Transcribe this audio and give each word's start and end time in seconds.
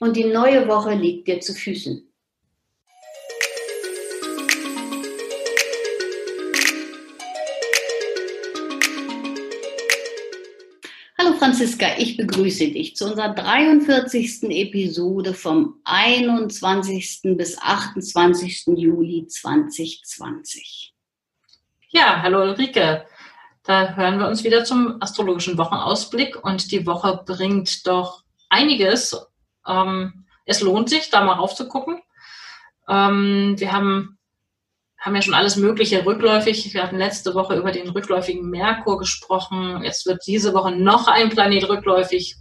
Und 0.00 0.16
die 0.16 0.24
neue 0.24 0.68
Woche 0.68 0.94
liegt 0.94 1.26
dir 1.26 1.40
zu 1.40 1.52
Füßen. 1.54 2.04
Hallo 11.18 11.32
Franziska, 11.36 11.98
ich 11.98 12.16
begrüße 12.16 12.68
dich 12.68 12.94
zu 12.94 13.06
unserer 13.06 13.34
43. 13.34 14.44
Episode 14.44 15.34
vom 15.34 15.80
21. 15.82 17.34
bis 17.36 17.58
28. 17.58 18.68
Juli 18.76 19.26
2020. 19.26 20.94
Ja, 21.88 22.22
hallo 22.22 22.42
Ulrike. 22.42 23.04
Da 23.64 23.96
hören 23.96 24.20
wir 24.20 24.28
uns 24.28 24.44
wieder 24.44 24.64
zum 24.64 25.02
astrologischen 25.02 25.58
Wochenausblick 25.58 26.44
und 26.44 26.70
die 26.70 26.86
Woche 26.86 27.20
bringt 27.26 27.84
doch 27.84 28.22
einiges. 28.48 29.16
Ähm, 29.68 30.26
es 30.44 30.60
lohnt 30.60 30.88
sich, 30.88 31.10
da 31.10 31.22
mal 31.22 31.34
raufzugucken. 31.34 32.00
Ähm, 32.88 33.54
wir 33.58 33.72
haben 33.72 34.18
haben 34.98 35.14
ja 35.14 35.22
schon 35.22 35.34
alles 35.34 35.56
Mögliche 35.56 36.04
rückläufig. 36.04 36.74
Wir 36.74 36.82
hatten 36.82 36.98
letzte 36.98 37.34
Woche 37.34 37.54
über 37.54 37.70
den 37.70 37.88
rückläufigen 37.88 38.50
Merkur 38.50 38.98
gesprochen. 38.98 39.82
Jetzt 39.84 40.06
wird 40.06 40.26
diese 40.26 40.54
Woche 40.54 40.72
noch 40.72 41.06
ein 41.06 41.28
Planet 41.28 41.68
rückläufig, 41.68 42.36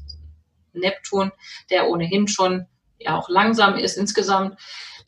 Neptun, 0.73 1.31
der 1.69 1.87
ohnehin 1.87 2.27
schon 2.27 2.65
ja 2.99 3.17
auch 3.17 3.29
langsam 3.29 3.75
ist 3.75 3.97
insgesamt. 3.97 4.59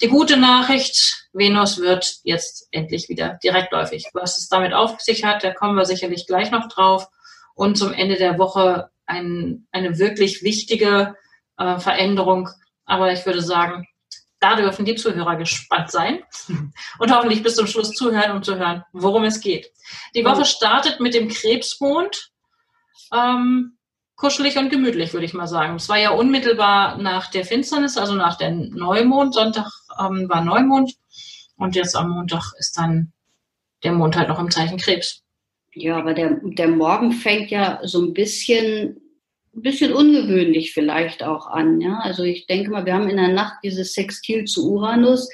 Die 0.01 0.07
gute 0.07 0.37
Nachricht, 0.37 1.27
Venus 1.33 1.79
wird 1.79 2.19
jetzt 2.23 2.67
endlich 2.71 3.09
wieder 3.09 3.39
direktläufig. 3.43 4.05
Was 4.13 4.37
es 4.37 4.47
damit 4.47 4.73
auf 4.73 4.99
sich 5.01 5.23
hat, 5.25 5.43
da 5.43 5.51
kommen 5.51 5.75
wir 5.75 5.85
sicherlich 5.85 6.27
gleich 6.27 6.51
noch 6.51 6.69
drauf. 6.69 7.07
Und 7.55 7.77
zum 7.77 7.91
Ende 7.91 8.15
der 8.15 8.37
Woche 8.37 8.89
ein, 9.05 9.67
eine 9.71 9.97
wirklich 9.97 10.43
wichtige 10.43 11.15
äh, 11.59 11.79
Veränderung. 11.79 12.49
Aber 12.85 13.13
ich 13.13 13.25
würde 13.25 13.41
sagen, 13.41 13.87
da 14.39 14.55
dürfen 14.55 14.85
die 14.85 14.95
Zuhörer 14.95 15.35
gespannt 15.35 15.91
sein 15.91 16.23
und 16.99 17.13
hoffentlich 17.13 17.43
bis 17.43 17.55
zum 17.55 17.67
Schluss 17.67 17.91
zuhören, 17.91 18.31
um 18.31 18.43
zu 18.43 18.57
hören, 18.57 18.83
worum 18.93 19.23
es 19.25 19.41
geht. 19.41 19.71
Die 20.15 20.25
Woche 20.25 20.45
startet 20.45 20.99
mit 20.99 21.13
dem 21.13 21.27
Krebsmond. 21.27 22.31
Ähm, 23.13 23.77
kuschelig 24.15 24.57
und 24.57 24.69
gemütlich, 24.69 25.13
würde 25.13 25.25
ich 25.25 25.33
mal 25.33 25.47
sagen. 25.47 25.75
Es 25.75 25.89
war 25.89 25.97
ja 25.97 26.11
unmittelbar 26.11 26.97
nach 26.97 27.31
der 27.31 27.45
Finsternis, 27.45 27.97
also 27.97 28.15
nach 28.15 28.37
dem 28.37 28.69
Neumond. 28.71 29.33
Sonntag 29.33 29.67
ähm, 29.99 30.27
war 30.29 30.43
Neumond 30.43 30.93
und 31.57 31.75
jetzt 31.75 31.95
am 31.95 32.09
Montag 32.09 32.53
ist 32.57 32.77
dann 32.77 33.11
der 33.83 33.93
Mond 33.93 34.17
halt 34.17 34.29
noch 34.29 34.39
im 34.39 34.51
Zeichen 34.51 34.77
Krebs. 34.77 35.23
Ja, 35.73 35.97
aber 35.97 36.13
der, 36.13 36.39
der 36.43 36.67
Morgen 36.67 37.11
fängt 37.11 37.51
ja 37.51 37.79
so 37.83 38.01
ein 38.01 38.13
bisschen 38.13 38.99
ein 39.55 39.61
bisschen 39.61 39.93
ungewöhnlich 39.93 40.73
vielleicht 40.73 41.23
auch 41.23 41.47
an. 41.47 41.81
Ja? 41.81 41.99
Also 42.03 42.23
ich 42.23 42.47
denke 42.47 42.69
mal, 42.69 42.85
wir 42.85 42.93
haben 42.93 43.09
in 43.09 43.17
der 43.17 43.29
Nacht 43.29 43.55
dieses 43.63 43.93
Sextil 43.93 44.45
zu 44.45 44.71
Uranus 44.71 45.29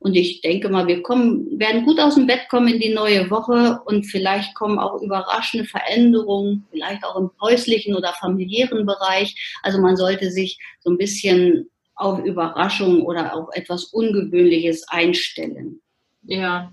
und 0.00 0.14
ich 0.16 0.40
denke 0.40 0.70
mal, 0.70 0.86
wir 0.86 1.02
kommen, 1.02 1.58
werden 1.58 1.84
gut 1.84 2.00
aus 2.00 2.14
dem 2.14 2.26
Bett 2.26 2.48
kommen 2.48 2.68
in 2.68 2.80
die 2.80 2.94
neue 2.94 3.30
Woche 3.30 3.80
und 3.84 4.04
vielleicht 4.04 4.54
kommen 4.54 4.78
auch 4.78 5.00
überraschende 5.02 5.66
Veränderungen, 5.66 6.66
vielleicht 6.70 7.04
auch 7.04 7.16
im 7.16 7.30
häuslichen 7.40 7.94
oder 7.94 8.14
familiären 8.14 8.86
Bereich. 8.86 9.34
Also 9.62 9.80
man 9.80 9.96
sollte 9.96 10.30
sich 10.30 10.58
so 10.80 10.90
ein 10.90 10.98
bisschen 10.98 11.68
auf 11.94 12.24
Überraschungen 12.24 13.02
oder 13.02 13.34
auf 13.34 13.48
etwas 13.52 13.84
Ungewöhnliches 13.84 14.88
einstellen. 14.88 15.82
Ja, 16.22 16.72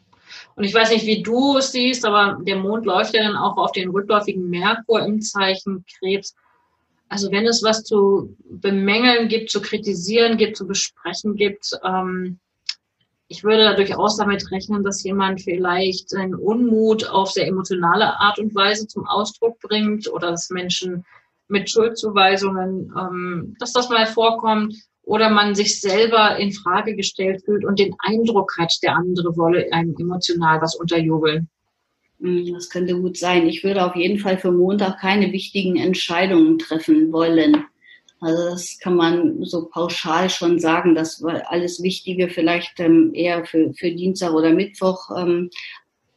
und 0.56 0.64
ich 0.64 0.74
weiß 0.74 0.92
nicht, 0.92 1.06
wie 1.06 1.22
du 1.22 1.58
es 1.58 1.72
siehst, 1.72 2.06
aber 2.06 2.40
der 2.44 2.58
Mond 2.58 2.86
läuft 2.86 3.14
ja 3.14 3.24
dann 3.24 3.36
auch 3.36 3.58
auf 3.58 3.72
den 3.72 3.90
rückläufigen 3.90 4.50
Merkur 4.50 5.02
im 5.06 5.22
Zeichen 5.22 5.86
Krebs. 6.00 6.36
Also 7.10 7.32
wenn 7.32 7.46
es 7.48 7.64
was 7.64 7.84
zu 7.84 8.36
bemängeln 8.50 9.28
gibt, 9.30 9.50
zu 9.50 9.62
kritisieren 9.62 10.38
gibt, 10.38 10.58
zu 10.58 10.68
besprechen 10.68 11.36
gibt, 11.36 11.72
ähm, 11.84 12.40
ich 13.30 13.44
würde 13.44 13.76
durchaus 13.76 14.18
damit 14.18 14.52
rechnen, 14.52 14.84
dass 14.84 15.04
jemand 15.04 15.42
vielleicht 15.42 16.10
seinen 16.10 16.36
Unmut 16.36 17.10
auf 17.10 17.32
sehr 17.32 17.48
emotionale 17.48 18.18
Art 18.20 18.40
und 18.40 18.56
Weise 18.56 18.88
zum 18.88 19.06
Ausdruck 19.06 19.60
bringt 19.60 20.08
oder 20.08 20.32
dass 20.32 20.50
Menschen 20.50 21.06
mit 21.50 21.70
Schuldzuweisungen, 21.70 22.94
ähm, 22.98 23.56
dass 23.60 23.74
das 23.74 23.90
mal 23.90 24.06
vorkommt 24.06 24.76
oder 25.04 25.30
man 25.30 25.56
sich 25.56 25.80
selber 25.80 26.38
in 26.38 26.52
Frage 26.52 26.96
gestellt 26.96 27.44
fühlt 27.46 27.66
und 27.66 27.80
den 27.80 27.96
Eindruck 28.00 28.54
hat, 28.58 28.74
der 28.84 28.96
andere 28.96 29.36
wolle 29.38 29.72
einem 29.72 29.96
emotional 29.98 30.62
was 30.62 30.76
unterjubeln. 30.76 31.50
Hm, 32.20 32.54
das 32.54 32.70
könnte 32.70 33.00
gut 33.00 33.18
sein. 33.18 33.48
Ich 33.48 33.64
würde 33.64 33.86
auf 33.86 33.96
jeden 33.96 34.20
Fall 34.20 34.38
für 34.38 34.52
Montag 34.52 35.00
keine 35.00 35.32
wichtigen 35.32 35.78
Entscheidungen 35.78 36.58
treffen 36.58 37.12
wollen. 37.12 37.66
Also 38.20 38.50
das 38.50 38.80
kann 38.80 38.96
man 38.96 39.44
so 39.44 39.66
pauschal 39.66 40.30
schon 40.30 40.60
sagen, 40.60 40.96
dass 40.96 41.24
alles 41.24 41.84
Wichtige 41.84 42.30
vielleicht 42.30 42.80
ähm, 42.80 43.12
eher 43.14 43.46
für, 43.46 43.72
für 43.74 43.92
Dienstag 43.92 44.34
oder 44.34 44.52
Mittwoch 44.52 45.12
ähm, 45.16 45.52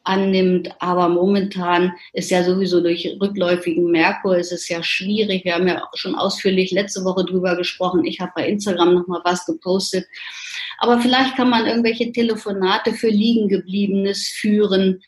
annimmt. 0.05 0.71
Aber 0.79 1.11
momentan 1.11 1.93
ist 2.15 2.31
ja 2.31 2.43
sowieso 2.43 2.81
durch 2.81 3.19
rückläufigen 3.21 3.91
Merkur 3.91 4.39
ist 4.39 4.53
es 4.53 4.67
ja 4.69 4.83
schwierig. 4.83 5.45
Wir 5.45 5.55
haben 5.55 5.69
ja 5.69 5.83
schon 5.95 6.15
ausführlich 6.15 6.71
letzte 6.71 7.05
Woche 7.05 7.25
drüber 7.25 7.55
gesprochen. 7.57 8.07
Ich 8.07 8.19
habe 8.21 8.33
bei 8.35 8.49
Instagram 8.49 8.95
noch 8.95 9.07
mal 9.07 9.21
was 9.25 9.45
gepostet. 9.45 10.07
Aber 10.81 10.99
vielleicht 11.01 11.37
kann 11.37 11.51
man 11.51 11.67
irgendwelche 11.67 12.11
Telefonate 12.11 12.93
für 12.95 13.09
Liegengebliebenes 13.09 14.29
führen 14.29 15.01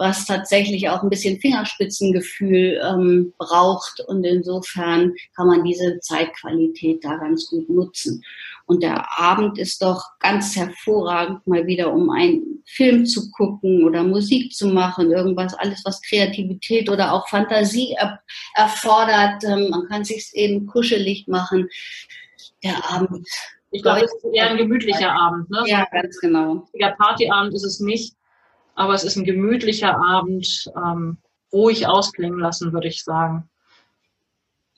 was 0.00 0.24
tatsächlich 0.24 0.88
auch 0.88 1.02
ein 1.02 1.10
bisschen 1.10 1.40
Fingerspitzengefühl 1.40 2.80
ähm, 2.82 3.34
braucht. 3.36 4.00
Und 4.08 4.24
insofern 4.24 5.12
kann 5.36 5.46
man 5.46 5.62
diese 5.62 6.00
Zeitqualität 6.00 7.04
da 7.04 7.16
ganz 7.16 7.50
gut 7.50 7.68
nutzen. 7.68 8.24
Und 8.64 8.82
der 8.82 9.04
Abend 9.18 9.58
ist 9.58 9.82
doch 9.82 10.02
ganz 10.18 10.56
hervorragend, 10.56 11.46
mal 11.46 11.66
wieder 11.66 11.92
um 11.92 12.08
einen 12.08 12.62
Film 12.64 13.04
zu 13.04 13.30
gucken 13.30 13.84
oder 13.84 14.02
Musik 14.02 14.54
zu 14.54 14.68
machen, 14.68 15.10
irgendwas, 15.10 15.52
alles, 15.52 15.82
was 15.84 16.00
Kreativität 16.00 16.88
oder 16.88 17.12
auch 17.12 17.28
Fantasie 17.28 17.94
er 17.98 18.20
erfordert. 18.54 19.44
Ähm, 19.44 19.68
man 19.68 19.86
kann 19.88 20.04
sich 20.04 20.30
eben 20.32 20.66
kuschelig 20.66 21.28
machen. 21.28 21.68
Der 22.64 22.90
Abend. 22.90 23.28
Ich 23.70 23.82
glaube, 23.82 24.04
es 24.04 24.12
ist 24.12 24.24
eher 24.34 24.50
ein 24.50 24.56
gemütlicher 24.56 25.12
Abend. 25.12 25.48
Ne? 25.50 25.62
Ja, 25.66 25.86
ganz 25.92 26.18
genau. 26.18 26.66
Der 26.74 26.96
Partyabend 26.98 27.54
ist 27.54 27.64
es 27.64 27.80
nicht 27.80 28.14
aber 28.80 28.94
es 28.94 29.04
ist 29.04 29.16
ein 29.16 29.24
gemütlicher 29.24 29.94
Abend, 29.94 30.64
ähm, 30.74 31.18
ruhig 31.52 31.86
ausklingen 31.86 32.38
lassen, 32.38 32.72
würde 32.72 32.88
ich 32.88 33.04
sagen. 33.04 33.48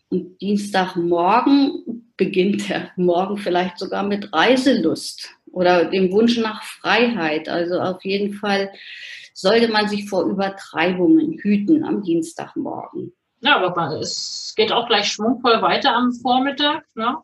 Und 0.08 0.40
Dienstagmorgen 0.40 2.10
beginnt 2.16 2.68
der 2.68 2.90
Morgen 2.96 3.38
vielleicht 3.38 3.78
sogar 3.78 4.02
mit 4.02 4.32
Reiselust 4.32 5.30
oder 5.52 5.84
dem 5.84 6.10
Wunsch 6.10 6.36
nach 6.36 6.64
Freiheit. 6.64 7.48
Also 7.48 7.78
auf 7.78 8.04
jeden 8.04 8.34
Fall 8.34 8.72
sollte 9.34 9.68
man 9.68 9.88
sich 9.88 10.08
vor 10.08 10.24
Übertreibungen 10.24 11.38
hüten 11.40 11.84
am 11.84 12.02
Dienstagmorgen. 12.02 13.12
Ja, 13.40 13.64
aber 13.64 14.00
es 14.00 14.52
geht 14.56 14.72
auch 14.72 14.88
gleich 14.88 15.12
schwungvoll 15.12 15.62
weiter 15.62 15.94
am 15.94 16.12
Vormittag. 16.12 16.84
Ne? 16.96 17.18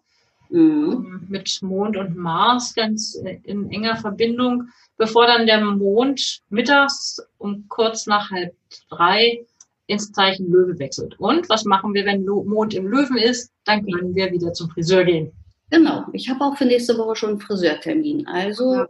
Mhm. 0.50 0.90
Ähm, 0.92 1.26
mit 1.28 1.58
Mond 1.62 1.96
und 1.96 2.16
Mars 2.16 2.74
ganz 2.74 3.14
in 3.44 3.70
enger 3.70 3.96
Verbindung 3.96 4.68
bevor 4.98 5.26
dann 5.26 5.46
der 5.46 5.64
Mond 5.64 6.40
mittags 6.50 7.22
um 7.38 7.66
kurz 7.68 8.06
nach 8.06 8.30
halb 8.30 8.54
drei 8.90 9.46
ins 9.86 10.12
Zeichen 10.12 10.50
Löwe 10.50 10.78
wechselt. 10.78 11.18
Und 11.18 11.48
was 11.48 11.64
machen 11.64 11.94
wir, 11.94 12.04
wenn 12.04 12.24
Mond 12.24 12.74
im 12.74 12.88
Löwen 12.88 13.16
ist? 13.16 13.50
Dann 13.64 13.86
können 13.86 14.14
wir 14.14 14.30
wieder 14.30 14.52
zum 14.52 14.68
Friseur 14.70 15.04
gehen. 15.04 15.32
Genau, 15.70 16.04
ich 16.12 16.28
habe 16.28 16.44
auch 16.44 16.56
für 16.56 16.64
nächste 16.64 16.96
Woche 16.98 17.16
schon 17.16 17.30
einen 17.30 17.40
Friseurtermin. 17.40 18.26
Also, 18.26 18.84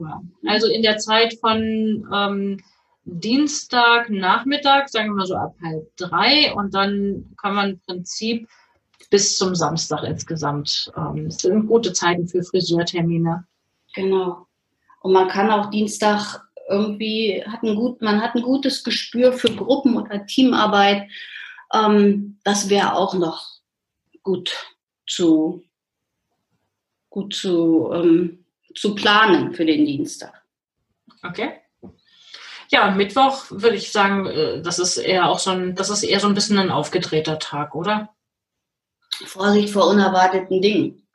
also 0.47 0.69
in 0.69 0.83
der 0.83 0.99
Zeit 0.99 1.35
von 1.41 2.09
ähm, 2.13 2.61
Dienstag 3.05 4.11
Nachmittag, 4.11 4.89
sagen 4.89 5.11
wir 5.11 5.15
mal 5.15 5.27
so 5.27 5.35
ab 5.35 5.57
halb 5.63 5.89
drei, 5.97 6.53
und 6.55 6.75
dann 6.75 7.35
kann 7.41 7.55
man 7.55 7.71
im 7.71 7.81
Prinzip 7.81 8.49
bis 9.11 9.37
zum 9.37 9.55
Samstag 9.55 10.03
insgesamt. 10.05 10.93
Ähm, 10.97 11.27
das 11.27 11.39
sind 11.39 11.67
gute 11.67 11.93
Zeiten 11.93 12.29
für 12.29 12.43
Friseurtermine. 12.43 13.47
Genau. 13.95 14.47
Und 15.01 15.13
man 15.13 15.29
kann 15.29 15.51
auch 15.51 15.71
Dienstag 15.71 16.41
irgendwie, 16.69 17.43
hat 17.47 17.63
ein 17.63 17.75
gut, 17.75 18.03
man 18.03 18.21
hat 18.21 18.35
ein 18.35 18.43
gutes 18.43 18.85
Gespür 18.85 19.33
für 19.33 19.55
Gruppen- 19.55 19.97
oder 19.97 20.27
Teamarbeit. 20.27 21.09
Ähm, 21.73 22.39
das 22.45 22.69
wäre 22.69 22.95
auch 22.95 23.15
noch 23.15 23.47
gut 24.23 24.53
zu, 25.07 25.63
gut 27.09 27.35
zu, 27.35 27.91
ähm, 27.95 28.45
zu 28.75 28.95
planen 28.95 29.55
für 29.55 29.65
den 29.65 29.87
Dienstag. 29.87 30.43
Okay. 31.23 31.53
Ja, 32.71 32.91
Mittwoch 32.91 33.47
würde 33.49 33.77
ich 33.77 33.91
sagen, 33.91 34.27
äh, 34.27 34.61
das 34.61 34.79
ist 34.79 34.99
eher 34.99 35.29
auch 35.29 35.39
so 35.39 35.51
ein, 35.51 35.75
das 35.75 35.89
ist 35.89 36.03
eher 36.03 36.21
so 36.21 36.29
ein 36.29 36.35
bisschen 36.35 36.59
ein 36.59 36.71
aufgedrehter 36.71 37.39
Tag, 37.39 37.75
oder? 37.75 38.15
Vorsicht 39.27 39.71
vor 39.71 39.89
unerwarteten 39.89 40.61
Dingen. 40.61 41.07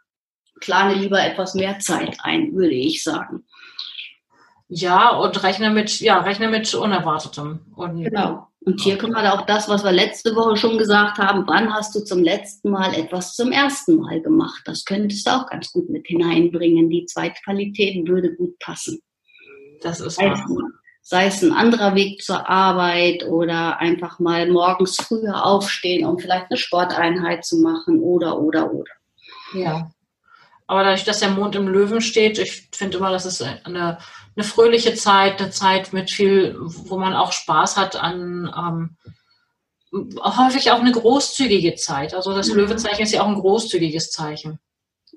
Plane 0.59 0.95
lieber 0.95 1.21
etwas 1.21 1.55
mehr 1.55 1.79
Zeit 1.79 2.17
ein, 2.21 2.53
würde 2.53 2.73
ich 2.73 3.03
sagen. 3.03 3.45
Ja, 4.69 5.09
und 5.09 5.43
rechne 5.43 5.69
mit, 5.69 5.99
ja, 5.99 6.19
rechne 6.19 6.49
mit 6.49 6.73
Unerwartetem. 6.73 7.59
Und, 7.75 8.03
genau. 8.03 8.47
Und 8.65 8.79
hier 8.81 8.97
kommt 8.97 9.15
halt 9.15 9.29
auch 9.29 9.45
das, 9.45 9.67
was 9.67 9.83
wir 9.83 9.91
letzte 9.91 10.35
Woche 10.35 10.55
schon 10.55 10.77
gesagt 10.77 11.17
haben. 11.17 11.43
Wann 11.47 11.73
hast 11.73 11.93
du 11.95 11.99
zum 11.99 12.23
letzten 12.23 12.69
Mal 12.71 12.93
etwas 12.93 13.35
zum 13.35 13.51
ersten 13.51 13.97
Mal 13.97 14.21
gemacht? 14.21 14.61
Das 14.65 14.85
könntest 14.85 15.27
du 15.27 15.31
auch 15.31 15.47
ganz 15.47 15.71
gut 15.71 15.89
mit 15.89 16.07
hineinbringen. 16.07 16.89
Die 16.89 17.05
Zweitqualität 17.05 18.07
würde 18.07 18.33
gut 18.35 18.57
passen. 18.59 19.01
Das 19.81 19.99
ist 19.99 20.15
sei, 20.15 20.31
es, 20.31 20.39
sei 21.03 21.27
es 21.27 21.43
ein 21.43 21.51
anderer 21.51 21.95
Weg 21.95 22.23
zur 22.23 22.49
Arbeit 22.49 23.25
oder 23.25 23.79
einfach 23.79 24.19
mal 24.19 24.49
morgens 24.49 24.95
früher 24.95 25.45
aufstehen, 25.45 26.05
um 26.05 26.17
vielleicht 26.17 26.49
eine 26.49 26.57
Sporteinheit 26.57 27.45
zu 27.45 27.57
machen 27.57 27.99
oder, 27.99 28.39
oder, 28.39 28.73
oder. 28.73 28.91
Ja. 29.53 29.91
Aber 30.65 30.83
dadurch, 30.83 31.03
dass 31.03 31.19
der 31.19 31.29
Mond 31.29 31.55
im 31.55 31.67
Löwen 31.67 31.99
steht, 31.99 32.39
ich 32.39 32.69
finde 32.71 32.97
immer, 32.97 33.11
das 33.11 33.25
ist 33.25 33.41
eine, 33.41 33.97
eine 34.35 34.43
fröhliche 34.43 34.95
Zeit, 34.95 35.41
eine 35.41 35.51
Zeit 35.51 35.91
mit 35.91 36.09
viel, 36.09 36.55
wo 36.57 36.97
man 36.97 37.13
auch 37.13 37.33
Spaß 37.33 37.75
hat 37.75 37.97
an 37.97 38.49
ähm, 38.57 38.97
häufig 39.93 40.71
auch 40.71 40.79
eine 40.79 40.93
großzügige 40.93 41.75
Zeit. 41.75 42.13
Also 42.13 42.33
das 42.33 42.47
mhm. 42.47 42.55
Löwezeichen 42.55 43.03
ist 43.03 43.11
ja 43.11 43.23
auch 43.23 43.27
ein 43.27 43.39
großzügiges 43.39 44.09
Zeichen. 44.09 44.57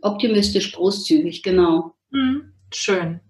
Optimistisch 0.02 0.72
großzügig, 0.72 1.44
genau. 1.44 1.94
Mhm. 2.10 2.52
Schön. 2.72 3.20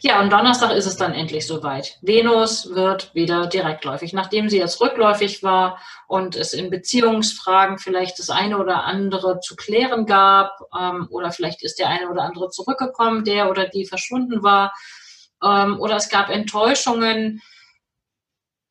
Ja, 0.00 0.20
und 0.20 0.32
Donnerstag 0.32 0.72
ist 0.72 0.86
es 0.86 0.96
dann 0.96 1.14
endlich 1.14 1.46
soweit. 1.46 1.98
Venus 2.02 2.74
wird 2.74 3.14
wieder 3.14 3.46
direktläufig. 3.46 4.12
Nachdem 4.12 4.48
sie 4.48 4.58
jetzt 4.58 4.80
rückläufig 4.80 5.42
war 5.42 5.80
und 6.06 6.36
es 6.36 6.52
in 6.52 6.70
Beziehungsfragen 6.70 7.78
vielleicht 7.78 8.18
das 8.18 8.30
eine 8.30 8.58
oder 8.58 8.84
andere 8.84 9.40
zu 9.40 9.56
klären 9.56 10.06
gab 10.06 10.52
ähm, 10.78 11.08
oder 11.10 11.32
vielleicht 11.32 11.62
ist 11.62 11.78
der 11.78 11.88
eine 11.88 12.08
oder 12.10 12.22
andere 12.22 12.50
zurückgekommen, 12.50 13.24
der 13.24 13.50
oder 13.50 13.66
die 13.66 13.86
verschwunden 13.86 14.42
war 14.42 14.72
ähm, 15.42 15.80
oder 15.80 15.96
es 15.96 16.08
gab 16.08 16.30
Enttäuschungen. 16.30 17.42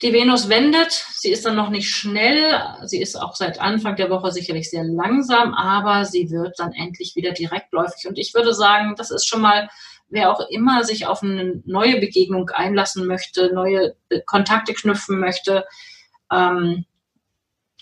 Die 0.02 0.12
Venus 0.12 0.50
wendet, 0.50 0.92
sie 0.92 1.32
ist 1.32 1.46
dann 1.46 1.56
noch 1.56 1.70
nicht 1.70 1.90
schnell, 1.90 2.62
sie 2.84 3.02
ist 3.02 3.16
auch 3.16 3.34
seit 3.34 3.62
Anfang 3.62 3.96
der 3.96 4.10
Woche 4.10 4.30
sicherlich 4.30 4.70
sehr 4.70 4.84
langsam, 4.84 5.54
aber 5.54 6.04
sie 6.04 6.30
wird 6.30 6.60
dann 6.60 6.74
endlich 6.74 7.16
wieder 7.16 7.32
direktläufig. 7.32 8.06
Und 8.06 8.20
ich 8.20 8.34
würde 8.34 8.54
sagen, 8.54 8.96
das 8.98 9.10
ist 9.10 9.26
schon 9.26 9.42
mal 9.42 9.70
wer 10.10 10.32
auch 10.32 10.42
immer 10.50 10.84
sich 10.84 11.08
auf 11.08 11.24
eine 11.24 11.62
neue 11.66 12.00
Begegnung 12.00 12.50
einlassen 12.50 13.08
möchte, 13.08 13.54
neue 13.54 13.96
Kontakte 14.26 14.74
knüpfen 14.74 15.20
möchte, 15.20 15.66
ähm, 16.32 16.86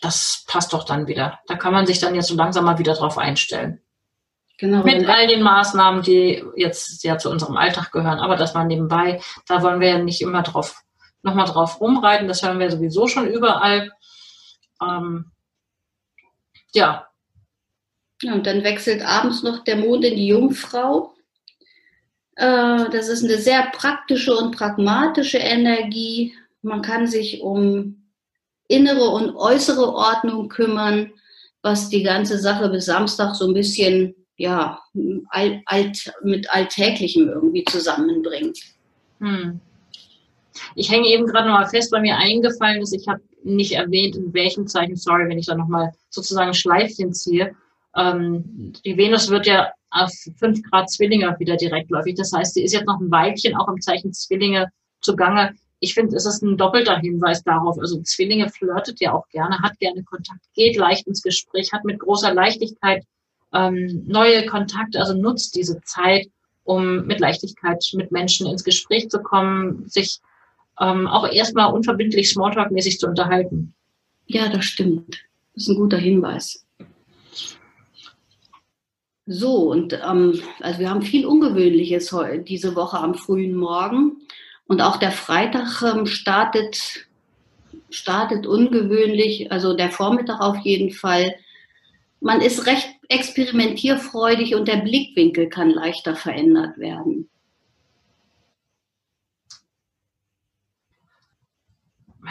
das 0.02 0.44
passt 0.48 0.74
doch 0.74 0.84
dann 0.84 1.08
wieder. 1.08 1.40
Da 1.48 1.56
kann 1.56 1.74
man 1.74 1.86
sich 1.86 2.00
dann 2.00 2.16
jetzt 2.16 2.28
so 2.28 2.36
langsam 2.36 2.66
mal 2.66 2.78
wieder 2.78 2.94
drauf 2.94 3.18
einstellen. 3.18 3.82
Genau. 4.58 4.84
Mit 4.84 5.08
all 5.08 5.28
den 5.28 5.42
Maßnahmen, 5.42 6.04
die 6.04 6.44
jetzt 6.56 7.04
ja 7.04 7.18
zu 7.18 7.30
unserem 7.30 7.58
Alltag 7.58 7.92
gehören, 7.92 8.20
aber 8.20 8.36
das 8.36 8.54
mal 8.54 8.66
nebenbei, 8.66 9.22
da 9.48 9.64
wollen 9.64 9.80
wir 9.80 9.90
ja 9.90 9.98
nicht 9.98 10.22
immer 10.22 10.44
drauf, 10.44 10.84
nochmal 11.22 11.48
drauf 11.48 11.82
rumreiten, 11.82 12.28
das 12.28 12.44
hören 12.44 12.60
wir 12.60 12.70
sowieso 12.70 13.08
schon 13.08 13.28
überall. 13.28 13.92
Ähm, 14.82 15.32
ja. 16.74 17.08
ja. 18.22 18.34
Und 18.34 18.46
dann 18.46 18.64
wechselt 18.64 19.02
abends 19.02 19.42
noch 19.42 19.64
der 19.64 19.78
Mond 19.78 20.04
in 20.06 20.16
die 20.16 20.28
Jungfrau. 20.28 21.13
Äh, 22.36 22.90
das 22.90 23.10
ist 23.10 23.24
eine 23.24 23.38
sehr 23.38 23.72
praktische 23.76 24.36
und 24.36 24.56
pragmatische 24.56 25.38
Energie. 25.38 26.34
Man 26.62 26.82
kann 26.82 27.08
sich 27.08 27.42
um 27.42 28.04
innere 28.68 29.10
und 29.10 29.36
äußere 29.36 29.94
Ordnung 29.94 30.50
kümmern, 30.50 31.12
was 31.62 31.90
die 31.90 32.04
ganze 32.04 32.40
Sache 32.40 32.70
bis 32.70 32.86
Samstag 32.86 33.36
so 33.36 33.48
ein 33.48 33.54
bisschen 33.54 34.16
ja, 34.36 34.80
alt, 35.30 36.14
mit 36.24 36.50
Alltäglichem 36.50 37.30
irgendwie 37.30 37.64
zusammenbringt. 37.66 38.60
Hm. 39.20 39.60
Ich 40.76 40.92
hänge 40.92 41.08
eben 41.08 41.26
gerade 41.26 41.48
noch 41.48 41.60
mal 41.60 41.68
fest, 41.68 41.92
weil 41.92 42.02
mir 42.02 42.18
eingefallen 42.18 42.82
ist, 42.82 42.94
ich 42.94 43.08
habe 43.08 43.22
nicht 43.44 43.74
erwähnt, 43.74 44.16
in 44.16 44.34
welchem 44.34 44.68
Zeichen, 44.68 44.96
sorry, 44.96 45.28
wenn 45.30 45.38
ich 45.38 45.46
da 45.46 45.56
nochmal 45.56 45.92
sozusagen 46.10 46.54
Schleifchen 46.54 47.14
ziehe. 47.14 47.56
Ähm, 47.96 48.74
die 48.86 48.98
Venus 48.98 49.30
wird 49.30 49.46
ja 49.46 49.72
auf 49.94 50.12
5 50.38 50.64
Grad 50.64 50.90
Zwillinge 50.90 51.36
wieder 51.40 51.56
direktläufig. 51.56 52.16
Das 52.16 52.34
heißt, 52.34 52.56
sie 52.56 52.64
ist 52.64 52.74
jetzt 52.74 52.88
noch 52.88 53.00
ein 53.00 53.12
Weilchen 53.12 53.56
auch 53.56 53.68
im 53.68 53.80
Zeichen 53.80 54.14
Zwillinge 54.14 54.70
zugange. 55.02 55.54
Ich 55.80 55.94
finde, 55.94 56.16
es 56.16 56.26
ist 56.26 56.42
ein 56.42 56.58
doppelter 56.58 56.98
Hinweis 56.98 57.44
darauf. 57.44 57.78
Also 57.78 58.02
Zwillinge 58.02 58.50
flirtet 58.50 59.00
ja 59.02 59.14
auch 59.14 59.28
gerne, 59.30 59.60
hat 59.60 59.78
gerne 59.80 60.04
Kontakt, 60.04 60.42
geht 60.56 60.78
leicht 60.78 61.08
ins 61.08 61.22
Gespräch, 61.22 61.72
hat 61.74 61.84
mit 61.84 62.00
großer 62.00 62.34
Leichtigkeit 62.34 63.04
ähm, 63.54 64.04
neue 64.08 64.46
Kontakte, 64.46 65.00
also 65.00 65.14
nutzt 65.14 65.56
diese 65.56 65.80
Zeit, 65.82 66.28
um 66.64 67.06
mit 67.06 67.20
Leichtigkeit 67.20 67.84
mit 67.94 68.12
Menschen 68.12 68.48
ins 68.48 68.64
Gespräch 68.64 69.10
zu 69.10 69.22
kommen, 69.22 69.88
sich 69.88 70.20
ähm, 70.80 71.08
auch 71.08 71.28
erstmal 71.28 71.72
unverbindlich 71.72 72.30
Smalltalk-mäßig 72.30 72.98
zu 72.98 73.08
unterhalten. 73.08 73.74
Ja, 74.26 74.50
das 74.50 74.66
stimmt. 74.66 75.20
Das 75.54 75.64
ist 75.64 75.70
ein 75.70 75.76
guter 75.76 75.98
Hinweis. 75.98 76.66
So, 79.26 79.72
und 79.72 79.94
ähm, 79.94 80.42
also 80.60 80.80
wir 80.80 80.90
haben 80.90 81.02
viel 81.02 81.26
Ungewöhnliches 81.26 82.14
diese 82.46 82.76
Woche 82.76 82.98
am 82.98 83.16
frühen 83.16 83.56
Morgen. 83.56 84.18
Und 84.68 84.82
auch 84.82 84.98
der 84.98 85.12
Freitag 85.12 85.82
ähm, 85.82 86.06
startet, 86.06 87.08
startet 87.90 88.46
ungewöhnlich, 88.48 89.52
also 89.52 89.74
der 89.76 89.92
Vormittag 89.92 90.42
auf 90.42 90.58
jeden 90.64 90.92
Fall. 90.92 91.36
Man 92.20 92.42
ist 92.42 92.66
recht 92.66 92.90
experimentierfreudig 93.10 94.56
und 94.56 94.68
der 94.68 94.78
Blickwinkel 94.78 95.50
kann 95.50 95.70
leichter 95.70 96.16
verändert 96.16 96.78
werden. 96.78 97.30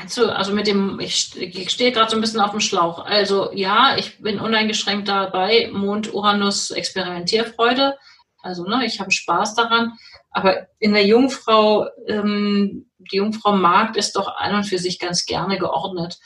Meinst 0.02 0.18
du, 0.18 0.34
also 0.34 0.52
mit 0.52 0.66
dem, 0.66 0.98
ich, 0.98 1.32
stehe 1.68 1.92
gerade 1.92 2.10
so 2.10 2.16
ein 2.16 2.20
bisschen 2.20 2.40
auf 2.40 2.50
dem 2.50 2.58
Schlauch. 2.58 3.04
Also 3.04 3.52
ja, 3.52 3.96
ich 3.96 4.18
bin 4.20 4.40
uneingeschränkt 4.40 5.06
dabei, 5.06 5.70
Mond, 5.72 6.12
Uranus, 6.12 6.72
Experimentierfreude. 6.72 7.96
Also 8.42 8.64
ne, 8.64 8.84
ich 8.84 8.98
habe 8.98 9.12
Spaß 9.12 9.54
daran. 9.54 9.92
Aber 10.32 10.66
in 10.80 10.92
der 10.92 11.06
Jungfrau, 11.06 11.86
ähm, 12.08 12.90
die 12.98 13.18
Jungfrau 13.18 13.52
Markt 13.52 13.96
ist 13.96 14.16
doch 14.16 14.26
an 14.38 14.56
und 14.56 14.64
für 14.64 14.78
sich 14.78 14.98
ganz 14.98 15.24
gerne 15.24 15.56
geordnet. 15.56 16.18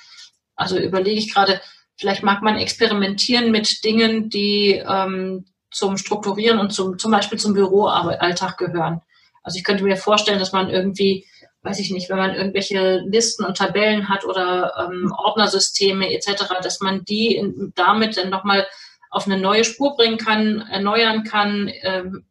Also 0.54 0.78
überlege 0.78 1.18
ich 1.18 1.34
gerade, 1.34 1.60
vielleicht 1.98 2.22
mag 2.22 2.40
man 2.40 2.56
experimentieren 2.56 3.50
mit 3.50 3.84
Dingen, 3.84 4.30
die 4.30 4.82
ähm, 4.88 5.44
zum 5.70 5.98
Strukturieren 5.98 6.60
und 6.60 6.72
zum, 6.72 6.98
zum 6.98 7.10
Beispiel 7.10 7.38
zum 7.38 7.52
Büroalltag 7.52 8.56
gehören. 8.56 9.02
Also 9.42 9.58
ich 9.58 9.64
könnte 9.64 9.84
mir 9.84 9.98
vorstellen, 9.98 10.38
dass 10.38 10.52
man 10.52 10.70
irgendwie 10.70 11.26
weiß 11.66 11.80
ich 11.80 11.90
nicht, 11.90 12.08
wenn 12.08 12.16
man 12.16 12.34
irgendwelche 12.34 13.02
Listen 13.06 13.44
und 13.44 13.56
Tabellen 13.56 14.08
hat 14.08 14.24
oder 14.24 14.88
ähm, 14.88 15.12
Ordnersysteme 15.16 16.12
etc., 16.12 16.44
dass 16.62 16.80
man 16.80 17.04
die 17.04 17.36
in, 17.36 17.72
damit 17.74 18.16
dann 18.16 18.30
nochmal 18.30 18.66
auf 19.10 19.26
eine 19.26 19.38
neue 19.38 19.64
Spur 19.64 19.96
bringen 19.96 20.18
kann, 20.18 20.60
erneuern 20.70 21.24
kann, 21.24 21.70
ähm, 21.82 22.24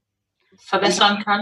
verbessern 0.58 1.24
kann. 1.24 1.42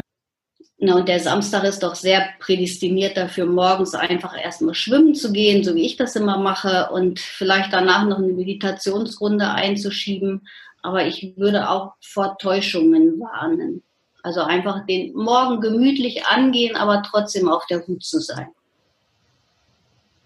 Na, 0.79 0.95
und 0.95 1.07
der 1.07 1.19
Samstag 1.19 1.63
ist 1.63 1.83
doch 1.83 1.95
sehr 1.95 2.27
prädestiniert 2.39 3.15
dafür, 3.15 3.45
morgens 3.45 3.93
einfach 3.93 4.37
erstmal 4.37 4.73
schwimmen 4.73 5.15
zu 5.15 5.31
gehen, 5.31 5.63
so 5.63 5.75
wie 5.75 5.85
ich 5.85 5.95
das 5.95 6.15
immer 6.15 6.37
mache, 6.37 6.89
und 6.91 7.19
vielleicht 7.19 7.71
danach 7.71 8.05
noch 8.05 8.17
eine 8.17 8.33
Meditationsrunde 8.33 9.49
einzuschieben. 9.49 10.47
Aber 10.81 11.05
ich 11.05 11.37
würde 11.37 11.69
auch 11.69 11.93
vor 12.01 12.37
Täuschungen 12.37 13.19
warnen. 13.19 13.83
Also 14.23 14.41
einfach 14.41 14.85
den 14.85 15.13
Morgen 15.13 15.61
gemütlich 15.61 16.25
angehen, 16.25 16.75
aber 16.75 17.03
trotzdem 17.03 17.49
auf 17.49 17.65
der 17.67 17.85
Hut 17.85 18.03
zu 18.03 18.19
sein. 18.19 18.47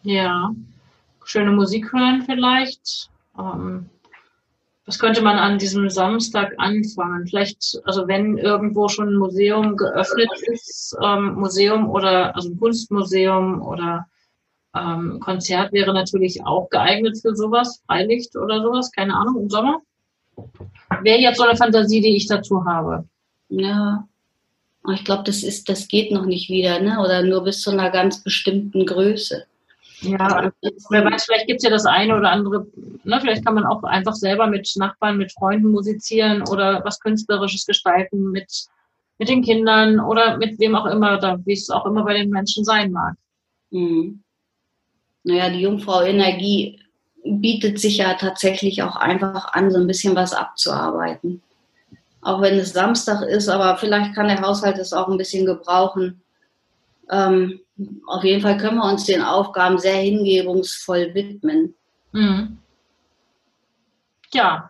Ja, 0.04 0.52
schöne 1.26 1.52
Musik 1.52 1.92
hören 1.92 2.22
vielleicht. 2.22 3.10
Ähm, 3.38 3.90
was 4.86 5.00
könnte 5.00 5.22
man 5.22 5.38
an 5.38 5.58
diesem 5.58 5.90
Samstag 5.90 6.54
anfangen? 6.60 7.28
Vielleicht, 7.28 7.78
also 7.84 8.08
wenn 8.08 8.38
irgendwo 8.38 8.88
schon 8.88 9.10
ein 9.10 9.18
Museum 9.18 9.76
geöffnet 9.76 10.30
ist, 10.44 10.96
ähm, 11.04 11.34
Museum 11.34 11.90
oder 11.90 12.34
also 12.36 12.50
ein 12.50 12.58
Kunstmuseum 12.58 13.62
oder 13.62 14.08
ähm, 14.74 15.20
Konzert 15.20 15.74
wäre 15.74 15.94
natürlich 15.94 16.46
auch 16.46 16.70
geeignet 16.70 17.18
für 17.22 17.36
sowas, 17.36 17.84
Freilicht 17.86 18.36
oder 18.38 18.62
sowas, 18.62 18.92
keine 18.92 19.16
Ahnung, 19.16 19.42
im 19.42 19.50
Sommer. 19.50 19.82
Wäre 21.02 21.20
jetzt 21.20 21.38
so 21.38 21.44
eine 21.44 21.58
Fantasie, 21.58 22.00
die 22.00 22.16
ich 22.16 22.28
dazu 22.28 22.64
habe. 22.64 23.04
Ja, 23.50 24.08
ich 24.94 25.04
glaube, 25.04 25.24
das 25.24 25.44
ist, 25.44 25.70
das 25.70 25.88
geht 25.88 26.12
noch 26.12 26.26
nicht 26.26 26.50
wieder, 26.50 26.80
ne? 26.80 27.00
Oder 27.00 27.24
nur 27.24 27.44
bis 27.44 27.62
zu 27.62 27.72
einer 27.72 27.90
ganz 27.90 28.24
bestimmten 28.24 28.86
Größe. 28.86 29.46
Ja, 30.02 30.52
wer 30.90 31.06
weiß, 31.06 31.26
vielleicht 31.26 31.48
gibt 31.48 31.58
es 31.58 31.64
ja 31.64 31.72
das 31.72 31.88
eine 31.88 32.16
oder 32.16 32.30
andere, 32.30 32.68
ne, 33.04 33.20
vielleicht 33.20 33.44
kann 33.44 33.56
man 33.56 33.66
auch 33.66 33.82
einfach 33.82 34.14
selber 34.14 34.46
mit 34.46 34.72
Nachbarn, 34.76 35.18
mit 35.18 35.32
Freunden 35.32 35.72
musizieren 35.72 36.44
oder 36.48 36.86
was 36.86 37.00
Künstlerisches 37.00 37.66
gestalten 37.66 38.30
mit 38.30 38.68
mit 39.18 39.30
den 39.30 39.44
Kindern 39.44 40.00
oder 40.00 40.38
mit 40.38 40.60
wem 40.60 40.76
auch 40.76 40.86
immer, 40.86 41.18
oder 41.18 41.40
wie 41.46 41.54
es 41.54 41.70
auch 41.70 41.86
immer 41.86 42.04
bei 42.04 42.14
den 42.14 42.30
Menschen 42.30 42.64
sein 42.64 42.92
mag. 42.92 43.16
Mhm. 43.72 44.22
Naja, 45.24 45.50
die 45.50 45.62
Jungfrau 45.62 46.04
Energie 46.04 46.80
bietet 47.24 47.80
sich 47.80 47.98
ja 47.98 48.14
tatsächlich 48.14 48.84
auch 48.84 48.96
einfach 48.96 49.54
an, 49.54 49.72
so 49.72 49.80
ein 49.80 49.88
bisschen 49.88 50.16
was 50.16 50.34
abzuarbeiten. 50.34 51.42
Auch 52.28 52.42
wenn 52.42 52.60
es 52.60 52.74
Samstag 52.74 53.22
ist, 53.22 53.48
aber 53.48 53.78
vielleicht 53.78 54.14
kann 54.14 54.28
der 54.28 54.42
Haushalt 54.42 54.78
es 54.80 54.92
auch 54.92 55.08
ein 55.08 55.18
bisschen 55.18 55.46
gebrauchen. 55.46 56.22
Ähm, 57.10 57.62
auf 58.06 58.22
jeden 58.26 58.42
Fall 58.42 58.58
können 58.58 58.80
wir 58.80 58.92
uns 58.92 59.06
den 59.06 59.22
Aufgaben 59.22 59.78
sehr 59.80 59.96
hingebungsvoll 59.96 61.14
widmen. 61.14 61.74
Mhm. 62.12 62.58
Ja. 64.34 64.70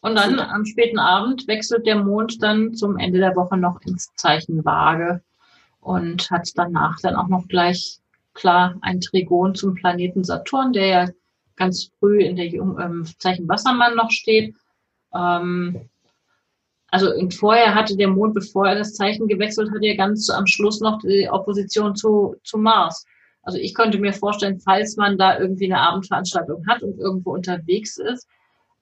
Und 0.00 0.14
dann 0.14 0.40
am 0.40 0.64
späten 0.64 0.98
Abend 0.98 1.46
wechselt 1.46 1.84
der 1.84 1.96
Mond 1.96 2.42
dann 2.42 2.72
zum 2.72 2.96
Ende 2.96 3.18
der 3.18 3.36
Woche 3.36 3.58
noch 3.58 3.82
ins 3.82 4.10
Zeichen 4.14 4.64
Waage 4.64 5.20
und 5.82 6.30
hat 6.30 6.48
danach 6.54 6.96
dann 7.02 7.14
auch 7.14 7.28
noch 7.28 7.46
gleich 7.46 7.98
klar 8.32 8.74
ein 8.80 9.02
Trigon 9.02 9.54
zum 9.54 9.74
Planeten 9.74 10.24
Saturn, 10.24 10.72
der 10.72 10.86
ja 10.86 11.08
ganz 11.56 11.90
früh 11.98 12.22
in 12.22 12.36
der 12.36 12.46
ähm, 12.46 13.06
Zeichen 13.18 13.46
Wassermann 13.46 13.96
noch 13.96 14.10
steht. 14.10 14.54
Ähm, 15.14 15.88
also 16.90 17.12
vorher 17.30 17.74
hatte 17.74 17.96
der 17.96 18.08
Mond, 18.08 18.34
bevor 18.34 18.68
er 18.68 18.74
das 18.74 18.94
Zeichen 18.94 19.28
gewechselt 19.28 19.70
hat, 19.70 19.82
ja 19.82 19.94
ganz 19.94 20.28
am 20.28 20.46
Schluss 20.46 20.80
noch 20.80 20.98
die 21.00 21.28
Opposition 21.30 21.94
zu, 21.94 22.36
zu 22.42 22.58
Mars. 22.58 23.04
Also 23.42 23.58
ich 23.58 23.74
könnte 23.74 23.98
mir 23.98 24.12
vorstellen, 24.12 24.60
falls 24.60 24.96
man 24.96 25.16
da 25.16 25.38
irgendwie 25.38 25.72
eine 25.72 25.80
Abendveranstaltung 25.80 26.66
hat 26.66 26.82
und 26.82 26.98
irgendwo 26.98 27.32
unterwegs 27.32 27.96
ist, 27.96 28.28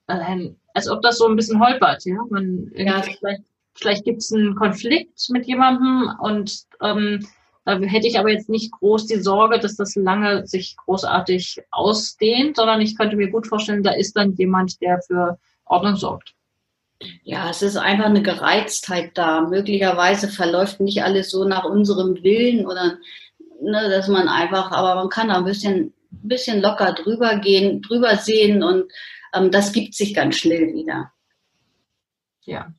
äh, 0.08 0.50
als 0.74 0.88
ob 0.88 1.02
das 1.02 1.18
so 1.18 1.26
ein 1.26 1.36
bisschen 1.36 1.60
holpert, 1.60 2.04
ja. 2.04 2.16
Man 2.30 2.70
ja. 2.74 3.02
vielleicht, 3.02 3.42
vielleicht 3.74 4.04
gibt 4.04 4.22
es 4.22 4.32
einen 4.32 4.54
Konflikt 4.54 5.28
mit 5.30 5.46
jemandem 5.46 6.10
und 6.20 6.62
ähm, 6.82 7.26
da 7.64 7.78
hätte 7.78 8.06
ich 8.06 8.18
aber 8.18 8.30
jetzt 8.30 8.48
nicht 8.48 8.72
groß 8.72 9.06
die 9.06 9.20
Sorge, 9.20 9.58
dass 9.58 9.76
das 9.76 9.94
lange 9.94 10.46
sich 10.46 10.76
großartig 10.78 11.60
ausdehnt, 11.70 12.56
sondern 12.56 12.80
ich 12.80 12.96
könnte 12.96 13.16
mir 13.16 13.28
gut 13.28 13.46
vorstellen, 13.46 13.82
da 13.82 13.90
ist 13.90 14.16
dann 14.16 14.32
jemand, 14.32 14.80
der 14.80 15.02
für 15.02 15.38
Ordnung 15.68 15.96
sorgt. 15.96 16.34
Ja, 17.22 17.48
es 17.50 17.62
ist 17.62 17.76
einfach 17.76 18.06
eine 18.06 18.22
Gereiztheit 18.22 19.12
da. 19.14 19.42
Möglicherweise 19.42 20.28
verläuft 20.28 20.80
nicht 20.80 21.02
alles 21.02 21.30
so 21.30 21.44
nach 21.44 21.64
unserem 21.64 22.22
Willen 22.22 22.66
oder 22.66 22.98
ne, 23.60 23.88
dass 23.88 24.08
man 24.08 24.28
einfach, 24.28 24.72
aber 24.72 24.96
man 24.96 25.08
kann 25.08 25.28
da 25.28 25.36
ein 25.36 25.44
bisschen, 25.44 25.94
bisschen 26.10 26.60
locker 26.60 26.92
drüber 26.92 27.36
gehen, 27.36 27.82
drüber 27.82 28.16
sehen 28.16 28.62
und 28.62 28.90
ähm, 29.32 29.50
das 29.50 29.72
gibt 29.72 29.94
sich 29.94 30.14
ganz 30.14 30.36
schnell 30.36 30.74
wieder. 30.74 31.12
Ja. 32.44 32.72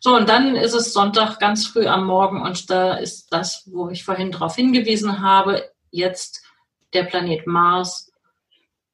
So, 0.00 0.14
und 0.14 0.28
dann 0.28 0.54
ist 0.54 0.74
es 0.74 0.92
Sonntag 0.92 1.38
ganz 1.38 1.66
früh 1.66 1.86
am 1.86 2.06
Morgen 2.06 2.42
und 2.42 2.70
da 2.70 2.94
ist 2.94 3.32
das, 3.32 3.68
wo 3.72 3.88
ich 3.88 4.04
vorhin 4.04 4.30
darauf 4.30 4.54
hingewiesen 4.54 5.20
habe, 5.20 5.68
jetzt 5.90 6.44
der 6.92 7.04
Planet 7.04 7.46
Mars 7.46 8.12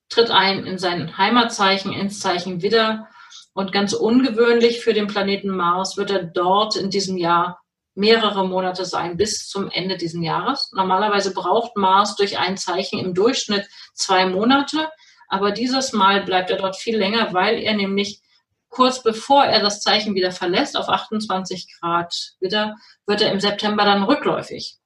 tritt 0.08 0.30
ein 0.30 0.64
in 0.64 0.78
sein 0.78 1.18
Heimatzeichen, 1.18 1.92
ins 1.92 2.20
Zeichen 2.20 2.62
Widder. 2.62 3.08
Und 3.54 3.72
ganz 3.72 3.92
ungewöhnlich 3.92 4.80
für 4.80 4.94
den 4.94 5.06
Planeten 5.06 5.50
Mars 5.50 5.96
wird 5.96 6.10
er 6.10 6.24
dort 6.24 6.76
in 6.76 6.90
diesem 6.90 7.16
Jahr 7.16 7.60
mehrere 7.94 8.46
Monate 8.46 8.84
sein, 8.84 9.16
bis 9.16 9.48
zum 9.48 9.70
Ende 9.70 9.96
dieses 9.96 10.22
Jahres. 10.22 10.70
Normalerweise 10.72 11.34
braucht 11.34 11.76
Mars 11.76 12.16
durch 12.16 12.38
ein 12.38 12.56
Zeichen 12.56 12.98
im 12.98 13.12
Durchschnitt 13.14 13.68
zwei 13.94 14.26
Monate, 14.26 14.88
aber 15.28 15.50
dieses 15.50 15.92
Mal 15.92 16.22
bleibt 16.24 16.50
er 16.50 16.56
dort 16.56 16.76
viel 16.76 16.96
länger, 16.96 17.34
weil 17.34 17.58
er 17.58 17.74
nämlich 17.74 18.22
kurz 18.68 19.02
bevor 19.02 19.44
er 19.44 19.60
das 19.60 19.80
Zeichen 19.80 20.14
wieder 20.14 20.32
verlässt, 20.32 20.76
auf 20.76 20.88
28 20.88 21.68
Grad 21.78 22.34
wieder, 22.40 22.76
wird 23.06 23.20
er 23.20 23.30
im 23.30 23.40
September 23.40 23.84
dann 23.84 24.02
rückläufig. 24.02 24.78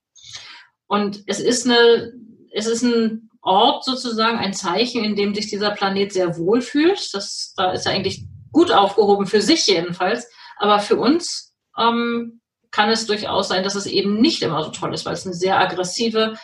Und 0.89 1.23
es 1.27 1.41
ist 1.41 1.67
eine, 1.67 2.13
es 2.53 2.67
ist 2.67 2.83
ein 2.83 3.31
Ort 3.43 3.85
sozusagen, 3.85 4.39
ein 4.39 4.53
Zeichen, 4.53 5.05
in 5.05 5.15
dem 5.15 5.35
sich 5.35 5.47
dieser 5.47 5.71
Planet 5.71 6.13
sehr 6.13 6.37
wohl 6.37 6.61
fühlt. 6.61 7.15
Das, 7.15 7.55
da 7.57 7.71
ist 7.71 7.87
er 7.87 7.93
eigentlich 7.93 8.25
gut 8.53 8.71
aufgehoben, 8.73 9.27
für 9.27 9.41
sich 9.41 9.67
jedenfalls. 9.67 10.29
Aber 10.59 10.79
für 10.79 10.97
uns 10.97 11.55
ähm, 11.79 12.41
kann 12.71 12.91
es 12.91 13.07
durchaus 13.07 13.49
sein, 13.49 13.63
dass 13.63 13.75
es 13.75 13.87
eben 13.87 14.21
nicht 14.21 14.43
immer 14.43 14.63
so 14.63 14.71
toll 14.71 14.95
ist, 14.95 15.07
weil 15.07 15.15
es 15.15 15.25
eine 15.25 15.35
sehr 15.35 15.59
aggressive, 15.59 16.35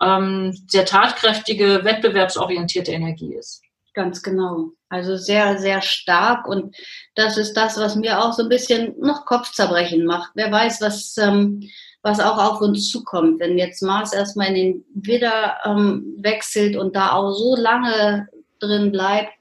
ähm, 0.00 0.56
sehr 0.68 0.84
tatkräftige, 0.84 1.84
wettbewerbsorientierte 1.84 2.92
Energie 2.92 3.34
ist. 3.34 3.62
Ganz 3.92 4.22
genau. 4.22 4.70
Also 4.88 5.16
sehr, 5.16 5.58
sehr 5.58 5.82
stark. 5.82 6.46
Und 6.46 6.76
das 7.16 7.36
ist 7.36 7.54
das, 7.54 7.76
was 7.76 7.96
mir 7.96 8.22
auch 8.22 8.32
so 8.32 8.44
ein 8.44 8.48
bisschen 8.48 8.94
noch 9.00 9.24
Kopfzerbrechen 9.24 10.04
macht. 10.04 10.30
Wer 10.34 10.50
weiß, 10.52 10.80
was, 10.80 11.16
ähm, 11.16 11.68
was 12.02 12.20
auch 12.20 12.38
auf 12.38 12.60
uns 12.60 12.88
zukommt. 12.88 13.40
Wenn 13.40 13.58
jetzt 13.58 13.82
Mars 13.82 14.12
erstmal 14.12 14.48
in 14.48 14.54
den 14.54 14.84
Widder 14.94 15.58
ähm, 15.64 16.16
wechselt 16.18 16.76
und 16.76 16.94
da 16.94 17.12
auch 17.12 17.32
so 17.32 17.56
lange 17.56 18.28
drin 18.60 18.92
bleibt, 18.92 19.32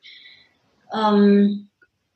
ähm, 0.93 1.68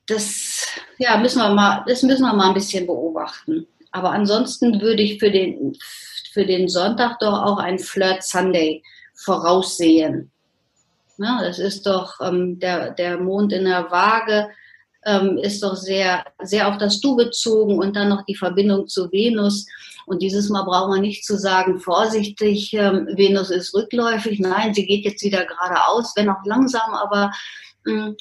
das 0.07 0.67
ja, 0.97 1.17
müssen 1.17 1.39
wir 1.39 1.49
mal, 1.49 1.83
das 1.87 2.03
müssen 2.03 2.23
wir 2.23 2.33
mal 2.33 2.49
ein 2.49 2.53
bisschen 2.53 2.85
beobachten. 2.85 3.67
Aber 3.91 4.11
ansonsten 4.11 4.81
würde 4.81 5.03
ich 5.03 5.19
für 5.19 5.31
den, 5.31 5.77
für 6.31 6.45
den 6.45 6.67
Sonntag 6.67 7.19
doch 7.19 7.43
auch 7.43 7.57
ein 7.57 7.79
Flirt 7.79 8.23
Sunday 8.23 8.81
voraussehen. 9.13 10.31
Ja, 11.17 11.41
das 11.43 11.59
ist 11.59 11.85
doch 11.85 12.19
ähm, 12.21 12.59
der, 12.59 12.91
der 12.91 13.19
Mond 13.19 13.53
in 13.53 13.65
der 13.65 13.91
Waage 13.91 14.49
ähm, 15.05 15.37
ist 15.37 15.61
doch 15.61 15.75
sehr, 15.75 16.25
sehr 16.41 16.67
auf 16.67 16.77
das 16.77 16.99
Du 17.01 17.15
bezogen 17.15 17.77
und 17.77 17.95
dann 17.95 18.09
noch 18.09 18.25
die 18.25 18.35
Verbindung 18.35 18.87
zu 18.87 19.11
Venus. 19.11 19.65
Und 20.05 20.21
dieses 20.21 20.49
Mal 20.49 20.63
brauchen 20.63 20.93
wir 20.93 21.01
nicht 21.01 21.25
zu 21.25 21.37
sagen, 21.37 21.79
vorsichtig, 21.79 22.73
ähm, 22.73 23.07
Venus 23.15 23.51
ist 23.51 23.73
rückläufig. 23.73 24.39
Nein, 24.39 24.73
sie 24.73 24.85
geht 24.85 25.05
jetzt 25.05 25.23
wieder 25.23 25.45
geradeaus, 25.45 26.13
wenn 26.15 26.29
auch 26.29 26.43
langsam, 26.45 26.93
aber 26.93 27.31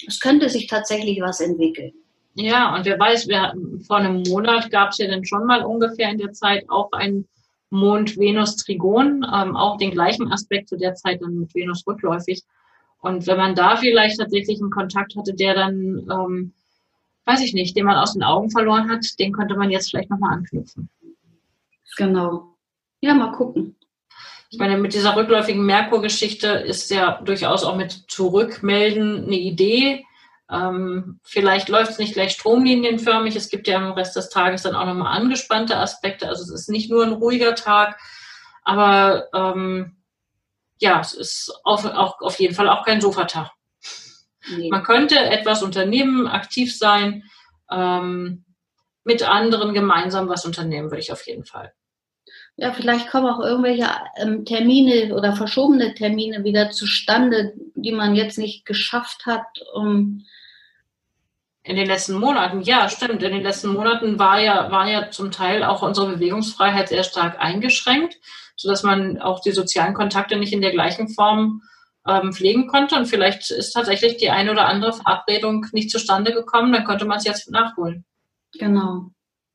es 0.06 0.20
könnte 0.20 0.48
sich 0.48 0.66
tatsächlich 0.66 1.20
was 1.20 1.40
entwickeln. 1.40 1.92
Ja, 2.34 2.74
und 2.74 2.86
wer 2.86 2.98
weiß, 2.98 3.28
wir, 3.28 3.52
vor 3.86 3.96
einem 3.96 4.22
Monat 4.22 4.70
gab 4.70 4.90
es 4.90 4.98
ja 4.98 5.08
dann 5.08 5.24
schon 5.24 5.44
mal 5.46 5.64
ungefähr 5.64 6.10
in 6.10 6.18
der 6.18 6.32
Zeit 6.32 6.64
auch 6.68 6.90
ein 6.92 7.26
Mond-Venus-Trigon, 7.70 9.26
ähm, 9.32 9.56
auch 9.56 9.76
den 9.78 9.90
gleichen 9.90 10.30
Aspekt 10.32 10.68
zu 10.68 10.76
der 10.76 10.94
Zeit 10.94 11.20
dann 11.22 11.38
mit 11.38 11.54
Venus 11.54 11.86
rückläufig. 11.86 12.42
Und 13.00 13.26
wenn 13.26 13.36
man 13.36 13.54
da 13.54 13.76
vielleicht 13.76 14.18
tatsächlich 14.18 14.60
einen 14.60 14.70
Kontakt 14.70 15.16
hatte, 15.16 15.34
der 15.34 15.54
dann, 15.54 16.08
ähm, 16.10 16.52
weiß 17.24 17.40
ich 17.42 17.52
nicht, 17.52 17.76
den 17.76 17.86
man 17.86 17.96
aus 17.96 18.12
den 18.12 18.22
Augen 18.22 18.50
verloren 18.50 18.90
hat, 18.90 19.04
den 19.18 19.32
könnte 19.32 19.56
man 19.56 19.70
jetzt 19.70 19.90
vielleicht 19.90 20.10
nochmal 20.10 20.34
anknüpfen. 20.34 20.88
Genau. 21.96 22.54
Ja, 23.00 23.14
mal 23.14 23.32
gucken. 23.32 23.76
Ich 24.52 24.58
meine, 24.58 24.76
mit 24.76 24.92
dieser 24.92 25.16
rückläufigen 25.16 25.64
Merkur-Geschichte 25.64 26.48
ist 26.48 26.90
ja 26.90 27.22
durchaus 27.22 27.64
auch 27.64 27.74
mit 27.74 28.04
Zurückmelden 28.08 29.24
eine 29.24 29.36
Idee. 29.36 30.04
Ähm, 30.50 31.20
vielleicht 31.24 31.70
läuft 31.70 31.92
es 31.92 31.98
nicht 31.98 32.12
gleich 32.12 32.32
stromlinienförmig. 32.32 33.34
Es 33.34 33.48
gibt 33.48 33.66
ja 33.66 33.78
im 33.78 33.92
Rest 33.92 34.14
des 34.14 34.28
Tages 34.28 34.60
dann 34.60 34.74
auch 34.74 34.84
nochmal 34.84 35.16
angespannte 35.16 35.78
Aspekte. 35.78 36.28
Also 36.28 36.42
es 36.42 36.50
ist 36.50 36.68
nicht 36.68 36.90
nur 36.90 37.02
ein 37.02 37.14
ruhiger 37.14 37.54
Tag, 37.54 37.98
aber 38.62 39.28
ähm, 39.32 39.96
ja, 40.78 41.00
es 41.00 41.14
ist 41.14 41.58
auf, 41.64 41.86
auch 41.86 42.20
auf 42.20 42.38
jeden 42.38 42.54
Fall 42.54 42.68
auch 42.68 42.84
kein 42.84 43.00
Sofatag. 43.00 43.52
Nee. 44.50 44.68
Man 44.68 44.82
könnte 44.82 45.18
etwas 45.18 45.62
unternehmen, 45.62 46.26
aktiv 46.26 46.76
sein, 46.76 47.24
ähm, 47.70 48.44
mit 49.04 49.26
anderen 49.26 49.72
gemeinsam 49.72 50.28
was 50.28 50.44
unternehmen, 50.44 50.90
würde 50.90 51.00
ich 51.00 51.10
auf 51.10 51.26
jeden 51.26 51.46
Fall. 51.46 51.72
Ja, 52.56 52.72
vielleicht 52.72 53.08
kommen 53.10 53.26
auch 53.26 53.40
irgendwelche 53.40 53.88
ähm, 54.16 54.44
Termine 54.44 55.14
oder 55.14 55.34
verschobene 55.34 55.94
Termine 55.94 56.44
wieder 56.44 56.70
zustande, 56.70 57.54
die 57.74 57.92
man 57.92 58.14
jetzt 58.14 58.38
nicht 58.38 58.66
geschafft 58.66 59.26
hat, 59.26 59.46
um 59.74 60.24
in 61.64 61.76
den 61.76 61.86
letzten 61.86 62.14
Monaten, 62.14 62.62
ja, 62.62 62.88
stimmt. 62.88 63.22
In 63.22 63.32
den 63.32 63.42
letzten 63.42 63.72
Monaten 63.72 64.18
war 64.18 64.40
ja, 64.40 64.70
war 64.70 64.88
ja 64.88 65.10
zum 65.10 65.30
Teil 65.30 65.62
auch 65.62 65.82
unsere 65.82 66.14
Bewegungsfreiheit 66.14 66.88
sehr 66.88 67.04
stark 67.04 67.38
eingeschränkt, 67.40 68.16
sodass 68.56 68.82
man 68.82 69.20
auch 69.20 69.40
die 69.40 69.52
sozialen 69.52 69.94
Kontakte 69.94 70.36
nicht 70.36 70.52
in 70.52 70.60
der 70.60 70.72
gleichen 70.72 71.08
Form 71.08 71.62
ähm, 72.06 72.32
pflegen 72.32 72.66
konnte. 72.66 72.96
Und 72.96 73.06
vielleicht 73.06 73.50
ist 73.50 73.72
tatsächlich 73.72 74.16
die 74.16 74.30
eine 74.30 74.50
oder 74.50 74.66
andere 74.66 74.92
Verabredung 74.92 75.66
nicht 75.72 75.90
zustande 75.90 76.32
gekommen, 76.32 76.72
dann 76.72 76.84
könnte 76.84 77.04
man 77.04 77.18
es 77.18 77.24
jetzt 77.24 77.50
nachholen. 77.50 78.04
Genau. 78.58 79.10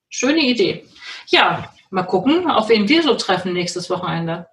Schöne 0.10 0.39
Idee. 0.39 0.86
Ja, 1.27 1.74
mal 1.89 2.03
gucken, 2.03 2.50
auf 2.50 2.70
wen 2.70 2.88
wir 2.88 3.03
so 3.03 3.15
treffen 3.15 3.53
nächstes 3.53 3.89
Wochenende. 3.89 4.48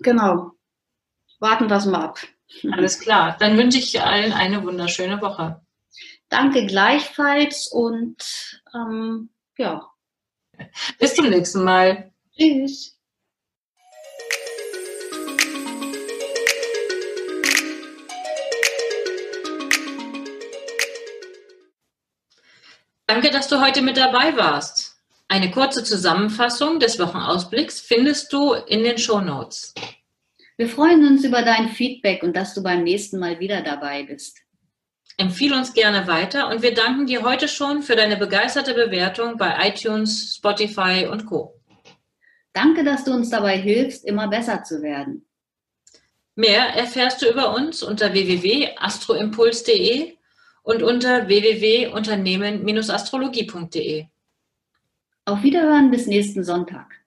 Genau. 0.00 0.52
Warten 1.40 1.68
wir 1.68 1.76
es 1.76 1.86
mal 1.86 2.04
ab. 2.04 2.18
Alles 2.72 3.00
klar. 3.00 3.36
Dann 3.38 3.56
wünsche 3.56 3.78
ich 3.78 4.00
allen 4.00 4.32
eine 4.32 4.62
wunderschöne 4.64 5.20
Woche. 5.20 5.60
Danke 6.28 6.66
gleichfalls 6.66 7.68
und 7.68 8.62
ähm, 8.74 9.30
ja. 9.58 9.88
Bis 10.98 11.14
zum 11.14 11.28
nächsten 11.28 11.64
Mal. 11.64 12.12
Tschüss. 12.36 12.96
Danke, 23.06 23.30
dass 23.30 23.48
du 23.48 23.60
heute 23.60 23.82
mit 23.82 23.98
dabei 23.98 24.34
warst. 24.38 24.81
Eine 25.32 25.50
kurze 25.50 25.82
Zusammenfassung 25.82 26.78
des 26.78 26.98
Wochenausblicks 26.98 27.80
findest 27.80 28.30
du 28.34 28.52
in 28.52 28.84
den 28.84 28.98
Show 28.98 29.22
Notes. 29.22 29.72
Wir 30.58 30.68
freuen 30.68 31.06
uns 31.06 31.24
über 31.24 31.40
dein 31.40 31.70
Feedback 31.70 32.22
und 32.22 32.36
dass 32.36 32.52
du 32.52 32.62
beim 32.62 32.84
nächsten 32.84 33.18
Mal 33.18 33.40
wieder 33.40 33.62
dabei 33.62 34.02
bist. 34.02 34.42
Empfiehl 35.16 35.54
uns 35.54 35.72
gerne 35.72 36.06
weiter 36.06 36.50
und 36.50 36.60
wir 36.60 36.74
danken 36.74 37.06
dir 37.06 37.22
heute 37.22 37.48
schon 37.48 37.80
für 37.80 37.96
deine 37.96 38.18
begeisterte 38.18 38.74
Bewertung 38.74 39.38
bei 39.38 39.68
iTunes, 39.68 40.34
Spotify 40.36 41.08
und 41.10 41.24
Co. 41.24 41.58
Danke, 42.52 42.84
dass 42.84 43.04
du 43.04 43.14
uns 43.14 43.30
dabei 43.30 43.56
hilfst, 43.56 44.04
immer 44.04 44.28
besser 44.28 44.64
zu 44.64 44.82
werden. 44.82 45.26
Mehr 46.34 46.76
erfährst 46.76 47.22
du 47.22 47.30
über 47.30 47.54
uns 47.54 47.82
unter 47.82 48.12
www.astroimpuls.de 48.12 50.18
und 50.62 50.82
unter 50.82 51.26
www.unternehmen-astrologie.de. 51.26 54.11
Auf 55.24 55.44
Wiederhören 55.44 55.92
bis 55.92 56.08
nächsten 56.08 56.42
Sonntag. 56.42 57.01